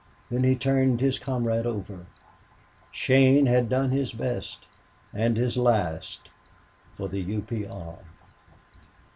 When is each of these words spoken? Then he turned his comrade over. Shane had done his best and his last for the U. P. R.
Then 0.31 0.43
he 0.43 0.55
turned 0.55 0.99
his 0.99 1.19
comrade 1.19 1.67
over. 1.67 2.07
Shane 2.91 3.45
had 3.45 3.69
done 3.69 3.91
his 3.91 4.13
best 4.13 4.65
and 5.13 5.37
his 5.37 5.57
last 5.57 6.31
for 6.97 7.07
the 7.07 7.19
U. 7.21 7.41
P. 7.41 7.67
R. 7.67 7.99